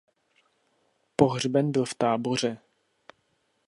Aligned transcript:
Pohřben 1.15 1.71
byl 1.71 1.85
v 1.85 1.93
Táboře. 1.95 2.57